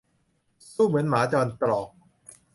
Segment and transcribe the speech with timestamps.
[0.73, 1.89] สู้เหมือนหมาจนตรอก